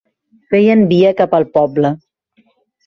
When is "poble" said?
1.59-1.95